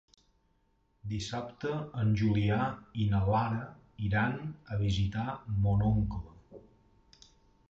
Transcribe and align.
Dissabte 1.11 1.73
en 2.03 2.15
Julià 2.21 2.57
i 3.03 3.05
na 3.11 3.19
Lara 3.35 3.61
iran 4.09 4.35
a 4.73 4.79
visitar 4.81 5.29
mon 5.67 5.87
oncle. 5.93 6.61